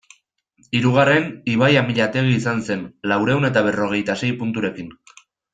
Hirugarren, 0.77 1.27
Ibai 1.57 1.69
Amillategi 1.83 2.33
izan 2.39 2.65
zen, 2.71 2.83
laurehun 3.13 3.47
eta 3.53 3.65
berrogeita 3.71 4.21
sei 4.23 4.35
punturekin. 4.41 4.91